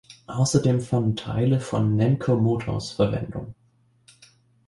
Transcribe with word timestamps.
Außerdem 0.25 0.81
fanden 0.81 1.15
Teile 1.15 1.59
von 1.59 1.95
Namco 1.95 2.35
Motors 2.35 2.89
Verwendung. 2.93 3.53